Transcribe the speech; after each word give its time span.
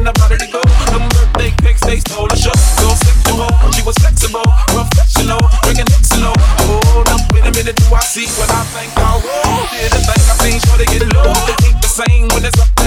in 0.00 0.06
a 0.08 0.12
body 0.16 0.48
go. 0.48 0.60
Them 0.90 1.04
birthday 1.12 1.52
cakes, 1.60 1.84
they 1.84 2.00
stole 2.00 2.32
a 2.32 2.36
show. 2.36 2.56
So 2.80 2.88
sexual, 3.04 3.46
she 3.76 3.82
was 3.84 3.96
flexible, 4.00 4.44
professional, 4.72 5.40
breaking 5.62 5.88
it 5.88 6.04
slow. 6.04 6.32
Hold 6.64 7.08
up, 7.12 7.20
wait 7.32 7.44
a 7.44 7.52
minute, 7.52 7.76
do 7.76 7.86
I 7.92 8.00
see 8.00 8.26
what 8.40 8.48
I 8.48 8.64
think 8.72 8.90
I 8.96 9.20
wrote? 9.20 9.68
Did 9.76 9.92
the 9.92 10.00
thing 10.00 10.22
I 10.24 10.34
seen, 10.40 10.58
sure 10.64 10.78
they 10.80 10.88
get 10.88 11.04
low. 11.12 11.28
It 11.28 11.60
Ain't 11.68 11.80
the 11.84 11.88
same 11.88 12.28
when 12.32 12.44
it's 12.48 12.58
up 12.58 12.79